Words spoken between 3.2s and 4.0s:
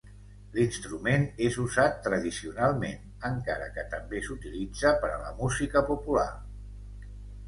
encara que